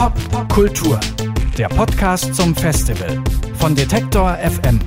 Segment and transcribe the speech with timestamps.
[0.00, 0.98] Pop Kultur,
[1.58, 3.22] der Podcast zum Festival
[3.56, 4.80] von Detektor FM.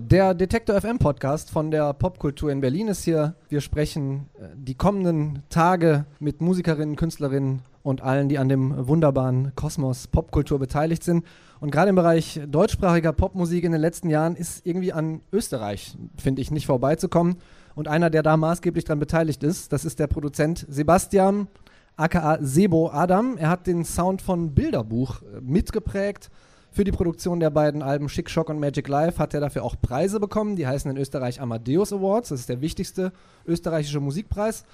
[0.00, 3.36] Der Detektor FM Podcast von der Popkultur in Berlin ist hier.
[3.48, 9.52] Wir sprechen äh, die kommenden Tage mit Musikerinnen, Künstlerinnen und allen, die an dem wunderbaren
[9.54, 11.24] Kosmos Popkultur beteiligt sind.
[11.60, 16.42] Und gerade im Bereich deutschsprachiger Popmusik in den letzten Jahren ist irgendwie an Österreich, finde
[16.42, 17.36] ich, nicht vorbeizukommen.
[17.74, 21.48] Und einer, der da maßgeblich daran beteiligt ist, das ist der Produzent Sebastian,
[21.96, 23.36] aka Sebo Adam.
[23.36, 26.30] Er hat den Sound von Bilderbuch äh, mitgeprägt.
[26.70, 29.76] Für die Produktion der beiden Alben Schick Shock und Magic Life hat er dafür auch
[29.80, 30.56] Preise bekommen.
[30.56, 32.30] Die heißen in Österreich Amadeus Awards.
[32.30, 33.12] Das ist der wichtigste
[33.46, 34.64] österreichische Musikpreis.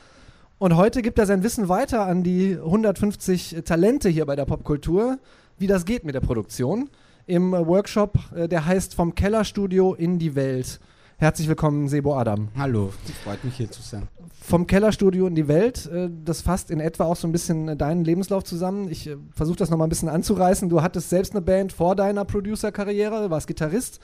[0.58, 5.19] Und heute gibt er sein Wissen weiter an die 150 Talente hier bei der Popkultur,
[5.58, 6.88] wie das geht mit der Produktion.
[7.27, 10.80] Im Workshop, äh, der heißt Vom Kellerstudio in die Welt.
[11.20, 12.48] Herzlich willkommen, Sebo Adam.
[12.56, 14.09] Hallo, freut mich hier zu sein.
[14.41, 17.77] Vom Kellerstudio in die Welt, äh, das fasst in etwa auch so ein bisschen äh,
[17.77, 18.91] deinen Lebenslauf zusammen.
[18.91, 20.70] Ich äh, versuche das nochmal ein bisschen anzureißen.
[20.70, 24.00] Du hattest selbst eine Band vor deiner Producer-Karriere, warst Gitarrist.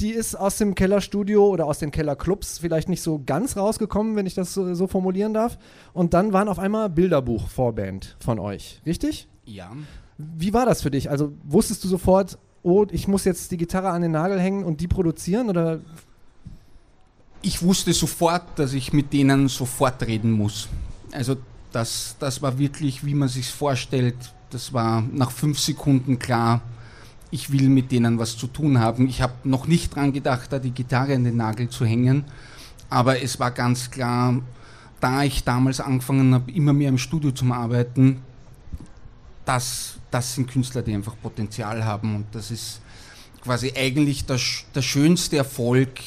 [0.00, 4.26] Die ist aus dem Kellerstudio oder aus den Kellerclubs vielleicht nicht so ganz rausgekommen, wenn
[4.26, 5.58] ich das so, so formulieren darf.
[5.92, 9.28] Und dann waren auf einmal Bilderbuch-Vorband von euch, richtig?
[9.44, 9.70] Ja.
[10.18, 11.08] Wie war das für dich?
[11.08, 14.80] Also wusstest du sofort, oh, ich muss jetzt die Gitarre an den Nagel hängen und
[14.80, 15.78] die produzieren oder
[17.42, 20.68] ich wusste sofort, dass ich mit denen sofort reden muss.
[21.12, 21.36] Also
[21.72, 24.16] das, das war wirklich, wie man sich vorstellt.
[24.50, 26.62] Das war nach fünf Sekunden klar,
[27.30, 29.08] ich will mit denen was zu tun haben.
[29.08, 32.24] Ich habe noch nicht dran gedacht, da die Gitarre an den Nagel zu hängen.
[32.90, 34.38] Aber es war ganz klar,
[35.00, 38.22] da ich damals angefangen habe, immer mehr im Studio zu arbeiten,
[39.44, 42.14] das, das sind Künstler, die einfach Potenzial haben.
[42.14, 42.80] Und das ist
[43.42, 44.38] quasi eigentlich der,
[44.74, 45.98] der schönste Erfolg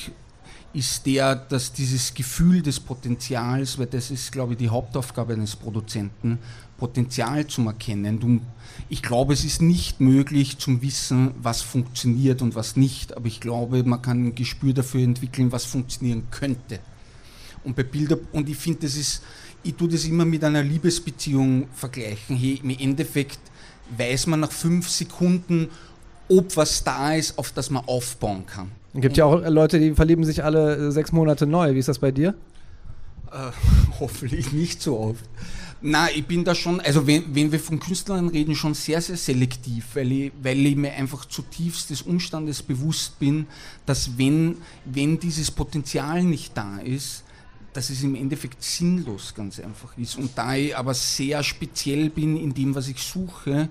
[0.76, 5.56] ist der, dass dieses Gefühl des Potenzials, weil das ist, glaube ich, die Hauptaufgabe eines
[5.56, 6.38] Produzenten,
[6.78, 8.20] Potenzial zu erkennen.
[8.20, 8.42] Du,
[8.90, 13.40] ich glaube, es ist nicht möglich zum Wissen, was funktioniert und was nicht, aber ich
[13.40, 16.80] glaube, man kann ein Gespür dafür entwickeln, was funktionieren könnte.
[17.64, 19.24] Und bei Bilder, und ich finde, das ist,
[19.64, 22.36] ich tue das immer mit einer Liebesbeziehung vergleichen.
[22.36, 23.40] Hey, Im Endeffekt
[23.98, 25.70] weiß man nach fünf Sekunden,
[26.28, 28.72] ob was da ist, auf das man aufbauen kann.
[28.96, 31.76] Es gibt ja auch Leute, die verlieben sich alle äh, sechs Monate neu.
[31.76, 32.34] Wie ist das bei dir?
[33.30, 33.52] Äh,
[34.00, 35.26] hoffentlich nicht so oft.
[35.82, 39.18] Na, ich bin da schon, also wenn, wenn wir von Künstlern reden, schon sehr, sehr
[39.18, 43.48] selektiv, weil ich, weil ich mir einfach zutiefst des Umstandes bewusst bin,
[43.86, 47.26] dass wenn, wenn dieses Potenzial nicht da ist,
[47.74, 50.18] dass es im Endeffekt sinnlos ganz einfach ist.
[50.18, 53.68] Und da ich aber sehr speziell bin in dem, was ich suche,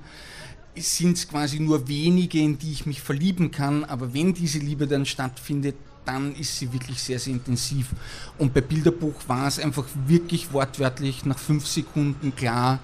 [0.77, 4.87] sind es quasi nur wenige, in die ich mich verlieben kann, aber wenn diese Liebe
[4.87, 7.89] dann stattfindet, dann ist sie wirklich sehr, sehr intensiv.
[8.39, 12.81] Und bei Bilderbuch war es einfach wirklich wortwörtlich nach fünf Sekunden klar,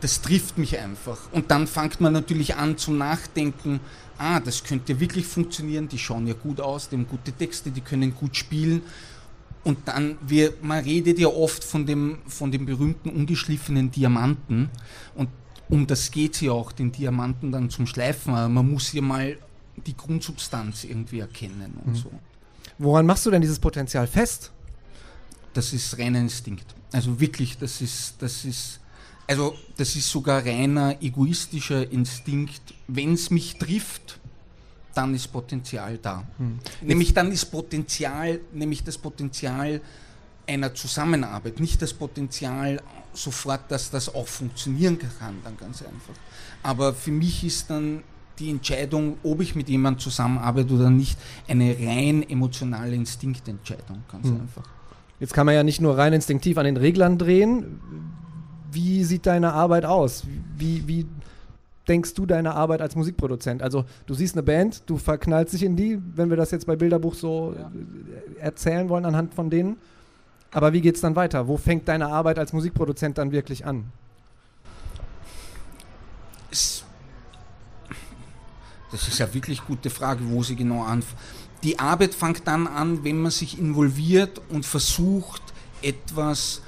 [0.00, 1.18] das trifft mich einfach.
[1.32, 3.80] Und dann fängt man natürlich an zu nachdenken,
[4.16, 7.80] ah, das könnte wirklich funktionieren, die schauen ja gut aus, die haben gute Texte, die
[7.80, 8.82] können gut spielen.
[9.62, 14.70] Und dann, wir, man redet ja oft von dem, von dem berühmten ungeschliffenen Diamanten.
[15.14, 15.28] Und
[15.70, 18.34] um das geht es ja auch, den Diamanten dann zum Schleifen.
[18.34, 19.38] Aber man muss ja mal
[19.86, 21.96] die Grundsubstanz irgendwie erkennen und mhm.
[21.96, 22.10] so.
[22.78, 24.50] Woran machst du denn dieses Potenzial fest?
[25.54, 26.74] Das ist reiner Instinkt.
[26.92, 28.80] Also wirklich, das ist, das ist,
[29.26, 32.62] also das ist sogar reiner egoistischer Instinkt.
[32.88, 34.18] Wenn es mich trifft,
[34.94, 36.26] dann ist Potenzial da.
[36.38, 36.58] Hm.
[36.80, 39.80] Nämlich dann ist Potenzial, nämlich das Potenzial
[40.46, 42.80] einer Zusammenarbeit, nicht das Potenzial
[43.12, 46.14] sofort, dass das auch funktionieren kann, dann ganz einfach.
[46.62, 48.02] Aber für mich ist dann
[48.38, 54.40] die Entscheidung, ob ich mit jemandem zusammenarbeite oder nicht, eine rein emotionale Instinktentscheidung, ganz hm.
[54.40, 54.64] einfach.
[55.20, 57.80] Jetzt kann man ja nicht nur rein instinktiv an den Reglern drehen.
[58.72, 60.24] Wie sieht deine Arbeit aus?
[60.56, 61.06] Wie, wie
[61.86, 63.62] denkst du deine Arbeit als Musikproduzent?
[63.62, 66.76] Also du siehst eine Band, du verknallst dich in die, wenn wir das jetzt bei
[66.76, 67.70] Bilderbuch so ja.
[68.38, 69.76] erzählen wollen anhand von denen.
[70.52, 71.46] Aber wie geht es dann weiter?
[71.46, 73.92] Wo fängt deine Arbeit als Musikproduzent dann wirklich an?
[76.50, 76.82] Das
[78.92, 81.16] ist ja wirklich gute Frage, wo sie genau anfängt.
[81.62, 85.42] Die Arbeit fängt dann an, wenn man sich involviert und versucht,
[85.82, 86.62] etwas,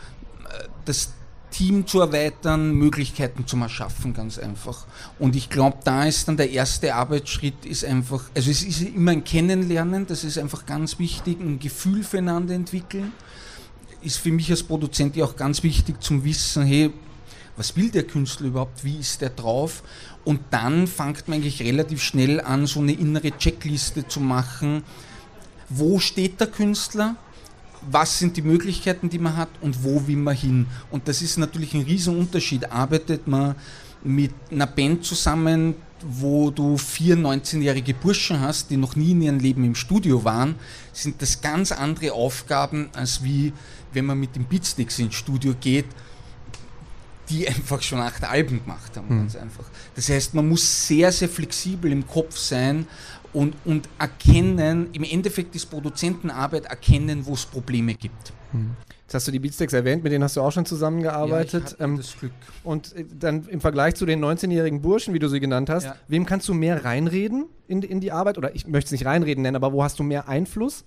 [0.44, 1.14] äh, das
[1.50, 4.86] Team zu erweitern, Möglichkeiten zu erschaffen, ganz einfach.
[5.18, 9.12] Und ich glaube, da ist dann der erste Arbeitsschritt, ist einfach, also es ist immer
[9.12, 13.12] ein Kennenlernen, das ist einfach ganz wichtig, ein Gefühl füreinander entwickeln
[14.02, 16.90] ist für mich als Produzent ja auch ganz wichtig zum Wissen, hey,
[17.56, 19.82] was will der Künstler überhaupt, wie ist der drauf?
[20.24, 24.84] Und dann fängt man eigentlich relativ schnell an, so eine innere Checkliste zu machen.
[25.68, 27.16] Wo steht der Künstler?
[27.90, 30.66] was sind die Möglichkeiten, die man hat und wo will man hin.
[30.90, 32.70] Und das ist natürlich ein Riesenunterschied.
[32.70, 33.56] Arbeitet man
[34.04, 39.38] mit einer Band zusammen, wo du vier 19-jährige Burschen hast, die noch nie in ihrem
[39.38, 40.56] Leben im Studio waren,
[40.92, 43.52] sind das ganz andere Aufgaben, als wie
[43.92, 45.86] wenn man mit den Beatsticks ins Studio geht,
[47.28, 49.18] die einfach schon acht Alben gemacht haben, mhm.
[49.20, 49.64] ganz einfach.
[49.94, 52.86] Das heißt, man muss sehr, sehr flexibel im Kopf sein
[53.32, 58.32] und, und erkennen, im Endeffekt ist Produzentenarbeit erkennen, wo es Probleme gibt.
[58.52, 58.76] Mhm.
[59.12, 61.76] Jetzt hast du die Beatsteaks erwähnt, mit denen hast du auch schon zusammengearbeitet.
[61.78, 62.32] Ja, ähm, das Glück.
[62.64, 65.96] Und äh, dann im Vergleich zu den 19-jährigen Burschen, wie du sie genannt hast, ja.
[66.08, 68.38] wem kannst du mehr reinreden in, in die Arbeit?
[68.38, 70.86] Oder ich möchte es nicht reinreden nennen, aber wo hast du mehr Einfluss?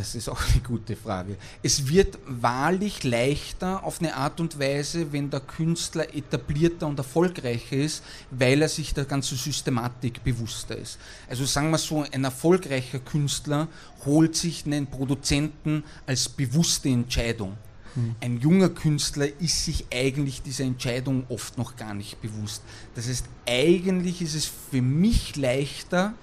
[0.00, 1.36] Das ist auch eine gute Frage.
[1.62, 7.76] Es wird wahrlich leichter auf eine Art und Weise, wenn der Künstler etablierter und erfolgreicher
[7.76, 10.98] ist, weil er sich der ganzen Systematik bewusster ist.
[11.28, 13.68] Also sagen wir so, ein erfolgreicher Künstler
[14.06, 17.58] holt sich einen Produzenten als bewusste Entscheidung.
[17.92, 18.14] Hm.
[18.22, 22.62] Ein junger Künstler ist sich eigentlich dieser Entscheidung oft noch gar nicht bewusst.
[22.94, 26.14] Das heißt, eigentlich ist es für mich leichter,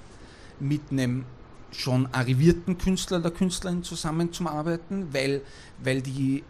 [0.59, 1.25] mit einem
[1.71, 5.41] schon arrivierten Künstler oder Künstlerin zusammenzuarbeiten, weil,
[5.83, 6.43] weil, die,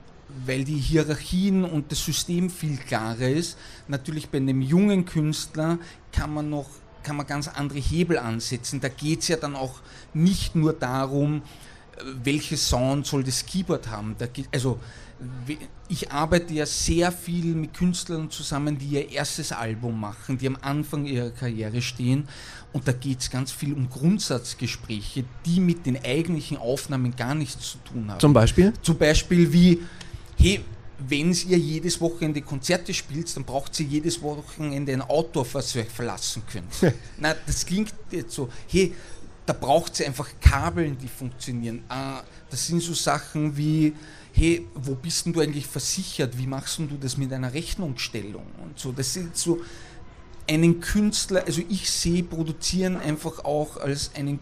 [0.45, 3.57] weil die Hierarchien und das System viel klarer ist.
[3.87, 5.79] Natürlich bei einem jungen Künstler
[6.11, 6.67] kann man noch
[7.03, 8.81] kann man ganz andere Hebel ansetzen.
[8.81, 9.75] Da geht es ja dann auch
[10.13, 11.41] nicht nur darum,
[12.23, 14.15] welche Sound soll das Keyboard haben.
[14.17, 14.79] Da also
[15.89, 20.57] ich arbeite ja sehr viel mit Künstlern zusammen, die ihr erstes Album machen, die am
[20.61, 22.27] Anfang ihrer Karriere stehen.
[22.73, 27.71] Und da geht es ganz viel um Grundsatzgespräche, die mit den eigentlichen Aufnahmen gar nichts
[27.71, 28.19] zu tun haben.
[28.19, 28.73] Zum Beispiel?
[28.81, 29.79] Zum Beispiel wie,
[30.38, 30.61] hey,
[30.99, 35.83] wenn ihr jedes Wochenende Konzerte spielt, dann braucht ihr jedes Wochenende ein Auto, was ihr
[35.83, 36.95] euch verlassen könnt.
[37.17, 38.94] Na, das klingt jetzt so, hey,
[39.47, 41.81] da braucht ihr einfach Kabeln, die funktionieren.
[41.88, 43.94] Ah, das sind so Sachen wie,
[44.33, 46.38] hey, wo bist denn du eigentlich versichert?
[46.38, 48.45] Wie machst du das mit einer Rechnungsstellung?
[48.61, 49.61] Und so, das sind so
[50.49, 54.39] einen Künstler, also ich sehe Produzieren einfach auch als einen,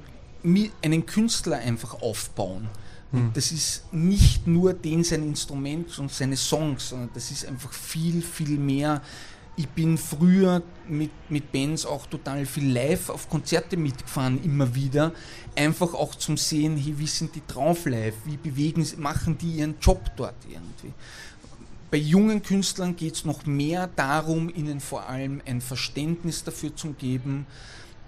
[0.83, 2.67] einen Künstler einfach aufbauen.
[3.11, 3.31] Hm.
[3.33, 8.23] Das ist nicht nur den sein Instrument und seine Songs, sondern das ist einfach viel,
[8.23, 9.03] viel mehr
[9.57, 15.13] ich bin früher mit, mit Bands auch total viel live auf Konzerte mitgefahren, immer wieder.
[15.55, 19.75] Einfach auch zum Sehen, hey, wie sind die drauf live, wie bewegen machen die ihren
[19.79, 20.93] Job dort irgendwie.
[21.89, 26.91] Bei jungen Künstlern geht es noch mehr darum, ihnen vor allem ein Verständnis dafür zu
[26.93, 27.45] geben,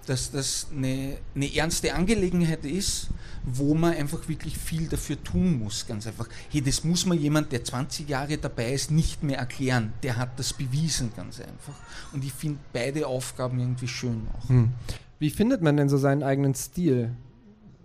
[0.07, 3.09] dass das eine, eine ernste Angelegenheit ist,
[3.44, 6.27] wo man einfach wirklich viel dafür tun muss, ganz einfach.
[6.50, 9.94] Hey, das muss man jemand, der 20 Jahre dabei ist, nicht mehr erklären.
[10.04, 11.75] Der hat das bewiesen, ganz einfach.
[12.13, 14.50] Und ich finde beide Aufgaben irgendwie schön auch.
[14.50, 14.69] Hm.
[15.19, 17.12] Wie findet man denn so seinen eigenen Stil?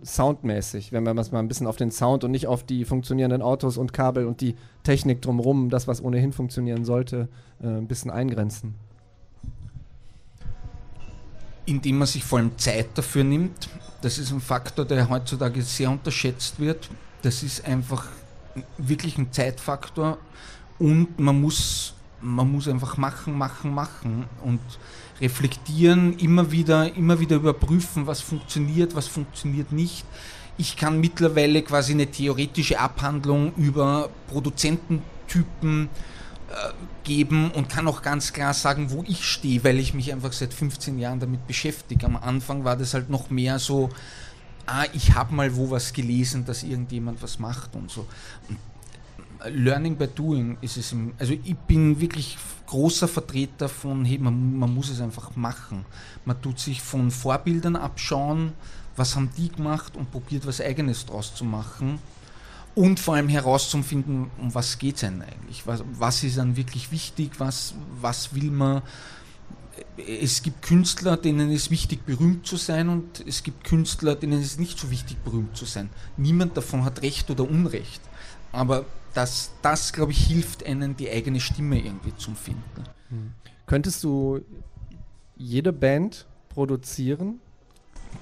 [0.05, 3.41] Soundmäßig, wenn wir es mal ein bisschen auf den Sound und nicht auf die funktionierenden
[3.41, 7.29] Autos und Kabel und die Technik drumherum, das, was ohnehin funktionieren sollte,
[7.61, 8.75] äh, ein bisschen eingrenzen
[11.65, 13.69] indem man sich vor allem Zeit dafür nimmt.
[14.01, 16.89] Das ist ein Faktor, der heutzutage sehr unterschätzt wird.
[17.21, 18.05] Das ist einfach
[18.77, 20.17] wirklich ein Zeitfaktor
[20.77, 24.59] und man muss, man muss einfach machen, machen, machen und
[25.21, 30.05] reflektieren, immer wieder, immer wieder überprüfen, was funktioniert, was funktioniert nicht.
[30.57, 35.89] Ich kann mittlerweile quasi eine theoretische Abhandlung über Produzententypen äh,
[37.03, 40.53] geben und kann auch ganz klar sagen, wo ich stehe, weil ich mich einfach seit
[40.53, 42.05] 15 Jahren damit beschäftige.
[42.05, 43.89] Am Anfang war das halt noch mehr so,
[44.65, 48.07] ah, ich habe mal wo was gelesen, dass irgendjemand was macht und so.
[48.49, 48.57] Und
[49.45, 50.93] Learning by Doing ist es.
[50.93, 55.85] Im, also ich bin wirklich großer Vertreter von, hey, man, man muss es einfach machen.
[56.23, 58.53] Man tut sich von Vorbildern abschauen,
[58.95, 61.99] was haben die gemacht und probiert was eigenes draus zu machen
[62.75, 65.65] und vor allem herauszufinden, um was geht es denn eigentlich?
[65.67, 67.39] Was, was, ist dann wirklich wichtig?
[67.39, 68.81] Was, was will man?
[69.97, 74.57] Es gibt Künstler, denen es wichtig, berühmt zu sein, und es gibt Künstler, denen es
[74.57, 75.89] nicht so wichtig, berühmt zu sein.
[76.17, 78.01] Niemand davon hat Recht oder Unrecht.
[78.51, 82.83] Aber das, das glaube ich, hilft einen, die eigene Stimme irgendwie zu finden.
[83.09, 83.31] Hm.
[83.65, 84.41] Könntest du
[85.35, 87.39] jede Band produzieren?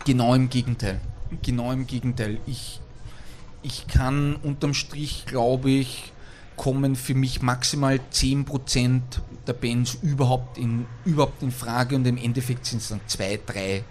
[0.05, 0.99] Genau im Gegenteil.
[1.41, 2.39] Genau im Gegenteil.
[2.45, 2.79] Ich,
[3.63, 6.11] ich kann unterm Strich, glaube ich,
[6.55, 9.01] kommen für mich maximal 10%
[9.47, 13.83] der Bands überhaupt in, überhaupt in Frage und im Endeffekt sind es dann 2, 3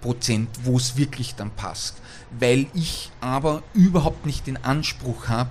[0.00, 1.96] Prozent, wo es wirklich dann passt.
[2.38, 5.50] Weil ich aber überhaupt nicht den Anspruch habe,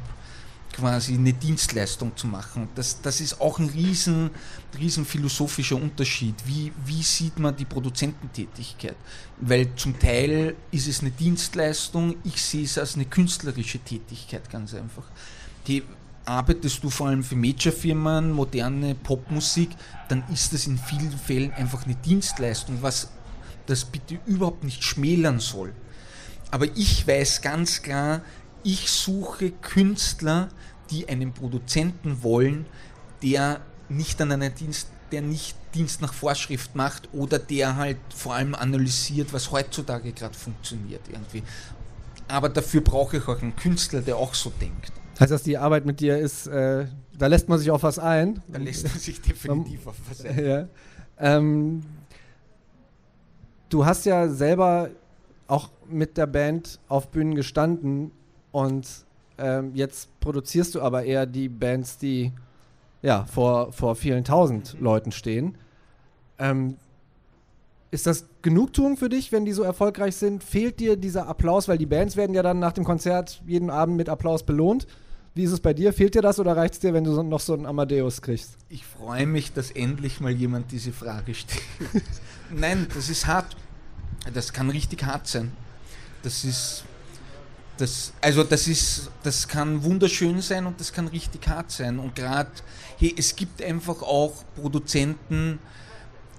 [0.74, 2.70] quasi eine Dienstleistung zu machen.
[2.76, 4.30] Das, das ist auch ein riesen,
[4.78, 6.36] riesen philosophischer Unterschied.
[6.46, 8.96] Wie, wie sieht man die Produzententätigkeit?
[9.40, 14.74] Weil zum Teil ist es eine Dienstleistung, ich sehe es als eine künstlerische Tätigkeit ganz
[14.74, 15.04] einfach.
[15.68, 15.84] Die,
[16.30, 19.70] arbeitest du vor allem für Major-Firmen, moderne Popmusik,
[20.08, 23.10] dann ist das in vielen Fällen einfach eine Dienstleistung, was
[23.66, 25.74] das bitte überhaupt nicht schmälern soll.
[26.52, 28.22] Aber ich weiß ganz klar,
[28.64, 30.50] ich suche Künstler,
[30.90, 32.66] die einen Produzenten wollen,
[33.22, 38.36] der nicht an einer Dienst, der nicht Dienst nach Vorschrift macht oder der halt vor
[38.36, 41.44] allem analysiert, was heutzutage gerade funktioniert irgendwie.
[42.28, 44.92] Aber dafür brauche ich auch einen Künstler, der auch so denkt.
[45.20, 46.86] Heißt das, die Arbeit mit dir ist, äh,
[47.18, 48.42] da lässt man sich auf was ein?
[48.48, 50.46] Da lässt man sich definitiv auf was ein.
[50.46, 50.68] Ja.
[51.18, 51.84] Ähm,
[53.68, 54.90] du hast ja selber
[55.48, 58.12] auch mit der Band auf Bühnen gestanden
[58.52, 58.88] und
[59.38, 62.34] ähm, jetzt produzierst du aber eher die Bands, die
[63.02, 65.58] ja vor, vor vielen tausend Leuten stehen.
[66.38, 66.78] Ähm,
[67.92, 70.44] ist das Genugtuung für dich, wenn die so erfolgreich sind?
[70.44, 71.68] Fehlt dir dieser Applaus?
[71.68, 74.86] Weil die Bands werden ja dann nach dem Konzert jeden Abend mit Applaus belohnt.
[75.34, 75.94] Wie ist es bei dir?
[75.94, 78.58] Fehlt dir das oder reicht es dir, wenn du so, noch so einen Amadeus kriegst?
[78.68, 81.64] Ich freue mich, dass endlich mal jemand diese Frage stellt.
[82.52, 83.56] Nein, das ist hart.
[84.34, 85.52] Das kann richtig hart sein.
[86.24, 86.84] Das ist.
[87.80, 91.98] Das, also das ist, das kann wunderschön sein und das kann richtig hart sein.
[91.98, 92.52] Und gerade,
[92.98, 95.60] hey, es gibt einfach auch Produzenten,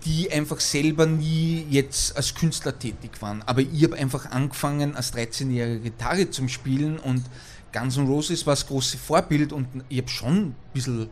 [0.04, 3.42] die einfach selber nie jetzt als Künstler tätig waren.
[3.42, 7.24] Aber ich habe einfach angefangen, als 13-jähriger Gitarre zu spielen und
[7.72, 11.08] Guns N' Roses war das große Vorbild und ich habe schon ein bisschen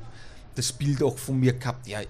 [0.58, 2.00] das Bild auch von mir gehabt, ja,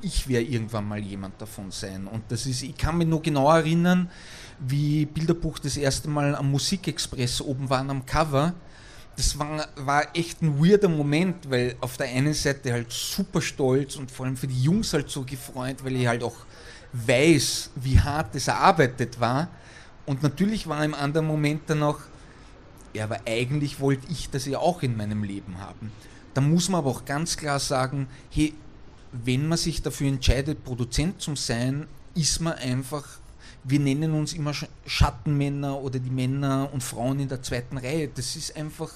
[0.00, 2.08] ich werde irgendwann mal jemand davon sein.
[2.08, 4.10] Und das ist, ich kann mich nur genau erinnern,
[4.58, 8.54] wie Bilderbuch das erste Mal am Musikexpress oben waren am Cover.
[9.16, 13.96] Das war, war echt ein weirder Moment, weil auf der einen Seite halt super stolz
[13.96, 16.36] und vor allem für die Jungs halt so gefreut, weil ich halt auch
[16.92, 19.48] weiß, wie hart das erarbeitet war.
[20.06, 22.00] Und natürlich war im anderen Moment dann auch,
[22.94, 25.92] ja, aber eigentlich wollte ich das ja auch in meinem Leben haben.
[26.34, 28.54] Da muss man aber auch ganz klar sagen, hey,
[29.12, 33.04] wenn man sich dafür entscheidet, Produzent zu sein, ist man einfach,
[33.64, 34.52] wir nennen uns immer
[34.86, 38.08] Schattenmänner oder die Männer und Frauen in der zweiten Reihe.
[38.08, 38.90] Das ist einfach,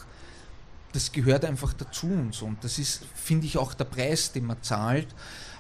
[0.93, 2.47] das gehört einfach dazu und so.
[2.47, 5.09] Und das ist, finde ich, auch der Preis, den man zahlt.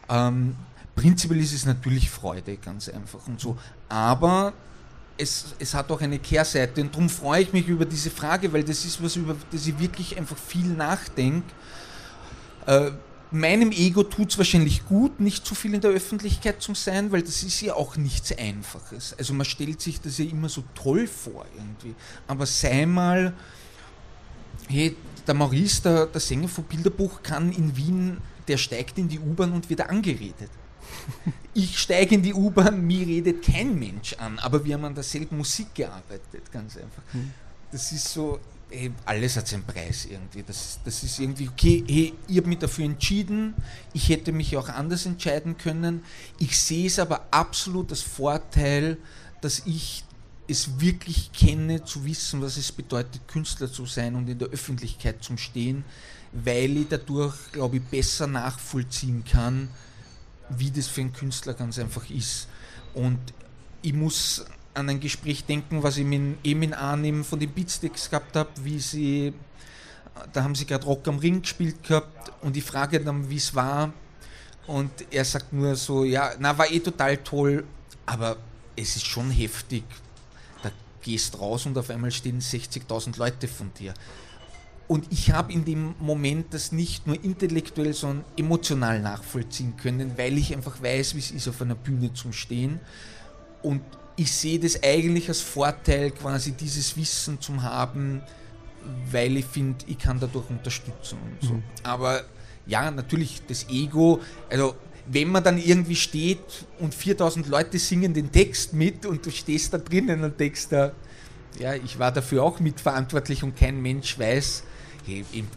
[0.09, 0.57] Ähm,
[0.95, 3.59] prinzipiell ist es natürlich Freude, ganz einfach und so.
[3.89, 4.55] Aber
[5.19, 8.65] es, es hat auch eine Kehrseite und darum freue ich mich über diese Frage, weil
[8.65, 11.47] das ist was, über das ich wirklich einfach viel nachdenke.
[12.67, 12.91] Äh,
[13.31, 17.23] meinem Ego tut es wahrscheinlich gut, nicht zu viel in der Öffentlichkeit zu sein, weil
[17.23, 19.15] das ist ja auch nichts Einfaches.
[19.19, 21.95] Also man stellt sich das ja immer so toll vor irgendwie.
[22.27, 23.35] Aber sei mal,
[24.69, 24.97] hey,
[25.27, 29.53] der Maurice, der, der Sänger von Bilderbuch, kann in Wien, der steigt in die U-Bahn
[29.53, 30.51] und wird angeredet.
[31.55, 35.39] Ich steige in die U-Bahn, mir redet kein Mensch an, aber wir haben an derselben
[35.39, 37.03] Musik gearbeitet, ganz einfach.
[37.13, 37.33] Hm.
[37.73, 38.39] Das ist so,
[38.71, 40.43] ey, alles hat seinen Preis irgendwie.
[40.43, 43.55] Das, das ist irgendwie, okay, hey, ich habe mich dafür entschieden,
[43.93, 46.03] ich hätte mich auch anders entscheiden können.
[46.39, 48.99] Ich sehe es aber absolut als Vorteil,
[49.41, 50.05] dass ich
[50.49, 55.23] es wirklich kenne, zu wissen, was es bedeutet, Künstler zu sein und in der Öffentlichkeit
[55.23, 55.85] zu stehen,
[56.33, 59.69] weil ich dadurch, glaube ich, besser nachvollziehen kann,
[60.51, 62.49] wie das für einen Künstler ganz einfach ist.
[62.95, 63.19] Und
[63.83, 68.37] ich muss an ein Gespräch denken, was ich mit Emin Arnim von den Beatsticks gehabt
[68.37, 69.33] habe, wie sie,
[70.33, 73.55] da haben sie gerade Rock am Ring gespielt gehabt und ich frage dann, wie es
[73.55, 73.93] war
[74.67, 77.65] und er sagt nur so, ja, na, war eh total toll,
[78.05, 78.37] aber
[78.75, 79.85] es ist schon heftig.
[80.63, 80.71] Da
[81.03, 83.95] gehst raus und auf einmal stehen 60.000 Leute von dir.
[84.89, 90.39] Und ich habe in dem Moment das nicht nur intellektuell, sondern emotional nachvollziehen können, weil
[90.39, 92.79] ich einfach weiß, wie es ist, auf einer Bühne zu stehen.
[93.63, 93.83] Und
[94.15, 98.23] ich sehe das eigentlich als Vorteil, quasi dieses Wissen zu haben,
[99.11, 101.55] weil ich finde, ich kann dadurch unterstützen und so.
[101.55, 101.63] Mhm.
[101.83, 102.23] Aber
[102.67, 104.77] ja, natürlich das Ego, also
[105.09, 109.73] wenn man dann irgendwie steht und 4000 Leute singen den Text mit und du stehst
[109.73, 110.93] da drinnen und denkst da,
[111.59, 114.65] ja, ich war dafür auch mitverantwortlich und kein Mensch weiß,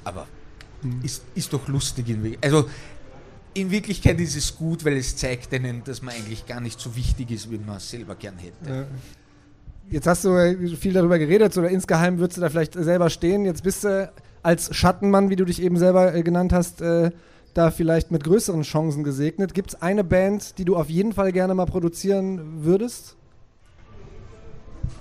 [0.04, 0.28] aber
[1.04, 2.06] ist, ist doch lustig.
[2.42, 2.70] Also
[3.54, 6.96] in Wirklichkeit ist es gut, weil es zeigt ihnen, dass man eigentlich gar nicht so
[6.96, 8.70] wichtig ist, wie man es selber gern hätte.
[8.70, 8.86] Ja.
[9.92, 13.46] Jetzt hast du viel darüber geredet, oder insgeheim würdest du da vielleicht selber stehen.
[13.46, 14.12] Jetzt bist du
[14.44, 17.12] als Schattenmann, wie du dich eben selber äh, genannt hast, äh,
[17.56, 19.54] da vielleicht mit größeren Chancen gesegnet.
[19.56, 23.16] Gibt es eine Band, die du auf jeden Fall gerne mal produzieren würdest?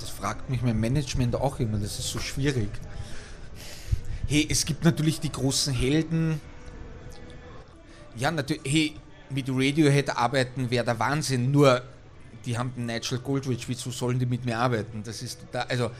[0.00, 2.70] Das fragt mich mein Management auch immer, das ist so schwierig
[4.30, 6.38] Hey, es gibt natürlich die großen Helden.
[8.14, 8.62] Ja, natürlich.
[8.66, 8.92] Hey,
[9.30, 11.50] mit Radiohead arbeiten wäre der Wahnsinn.
[11.50, 11.82] Nur,
[12.44, 13.66] die haben den Nigel Goldrich.
[13.70, 15.02] Wieso sollen die mit mir arbeiten?
[15.02, 15.62] Das ist total.
[15.68, 15.90] Also,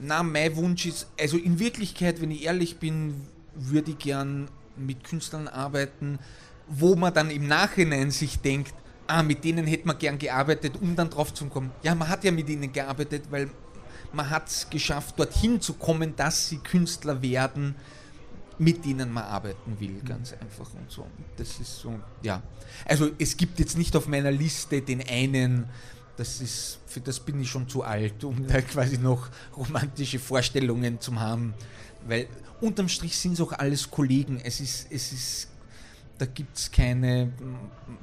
[0.00, 1.06] na, mein Wunsch ist.
[1.16, 6.18] Also, in Wirklichkeit, wenn ich ehrlich bin, würde ich gern mit Künstlern arbeiten,
[6.66, 8.74] wo man dann im Nachhinein sich denkt,
[9.06, 11.70] ah, mit denen hätte man gern gearbeitet, um dann drauf zu kommen.
[11.84, 13.50] Ja, man hat ja mit ihnen gearbeitet, weil
[14.14, 17.74] man hat es geschafft, dorthin zu kommen, dass sie Künstler werden,
[18.58, 21.06] mit denen man arbeiten will, ganz einfach und so.
[21.36, 22.42] Das ist so, ja.
[22.84, 25.68] Also es gibt jetzt nicht auf meiner Liste den einen,
[26.16, 31.00] das ist, für das bin ich schon zu alt, um da quasi noch romantische Vorstellungen
[31.00, 31.54] zu haben,
[32.06, 32.28] weil
[32.60, 34.40] unterm Strich sind es auch alles Kollegen.
[34.44, 35.48] Es ist, es ist,
[36.16, 37.32] da gibt es keine,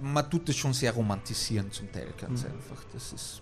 [0.01, 2.47] man tut es schon sehr romantisieren zum Teil, ganz mhm.
[2.47, 2.83] einfach.
[2.93, 3.41] Das ist,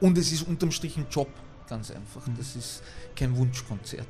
[0.00, 1.28] und es ist unterm Strich ein Job,
[1.68, 2.26] ganz einfach.
[2.26, 2.36] Mhm.
[2.36, 2.82] Das ist
[3.16, 4.06] kein Wunschkonzert.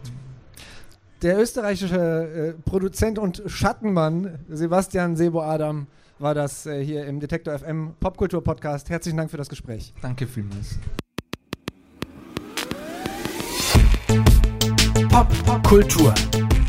[1.23, 5.87] Der österreichische äh, Produzent und Schattenmann Sebastian Sebo Adam
[6.19, 8.91] war das äh, hier im Detektor FM Popkultur Podcast.
[8.91, 9.95] Herzlichen Dank für das Gespräch.
[10.03, 10.79] Danke vielmals.
[15.09, 16.15] Popkultur,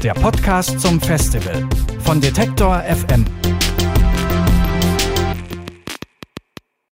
[0.03, 1.67] der Podcast zum Festival
[1.99, 3.25] von Detektor FM.